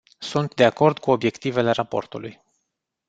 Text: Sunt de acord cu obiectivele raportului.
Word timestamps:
Sunt 0.19 0.55
de 0.55 0.63
acord 0.65 0.97
cu 0.99 1.11
obiectivele 1.11 1.71
raportului. 1.71 2.41